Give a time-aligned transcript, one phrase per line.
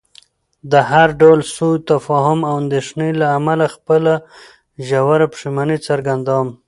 [0.71, 4.13] د هر ډول سوء تفاهم او اندېښنې له امله خپله
[4.87, 6.47] ژوره پښیماني څرګندوم.